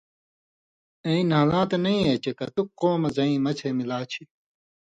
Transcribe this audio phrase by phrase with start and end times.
[1.05, 4.23] اېں نھالاں تھہ نَیں یی چے کتُک قومہ زَیں مڅھے مِلا چھی؟